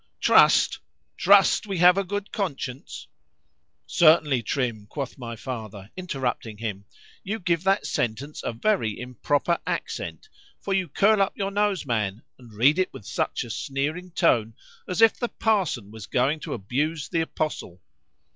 _"TRUST!——Trust 0.19 1.67
we 1.67 1.77
have 1.77 1.95
a 1.95 2.03
good 2.03 2.31
conscience!" 2.31 3.05
[Certainly, 3.85 4.41
Trim, 4.41 4.87
quoth 4.87 5.15
my 5.19 5.35
father, 5.35 5.91
interrupting 5.95 6.57
him, 6.57 6.85
you 7.23 7.37
give 7.39 7.63
that 7.65 7.85
sentence 7.85 8.41
a 8.41 8.51
very 8.51 8.99
improper 8.99 9.59
accent; 9.67 10.27
for 10.59 10.73
you 10.73 10.87
curl 10.89 11.21
up 11.21 11.37
your 11.37 11.51
nose, 11.51 11.85
man, 11.85 12.23
and 12.39 12.51
read 12.51 12.79
it 12.79 12.91
with 12.91 13.05
such 13.05 13.43
a 13.43 13.51
sneering 13.51 14.09
tone, 14.09 14.55
as 14.87 15.03
if 15.03 15.19
the 15.19 15.29
Parson 15.29 15.91
was 15.91 16.07
going 16.07 16.39
to 16.39 16.55
abuse 16.55 17.07
the 17.09 17.21
Apostle. 17.21 17.79